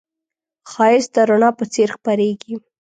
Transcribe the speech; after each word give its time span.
ښایست 0.71 1.09
د 1.15 1.17
رڼا 1.29 1.49
په 1.59 1.65
څېر 1.73 1.89
خپرېږي 1.95 2.53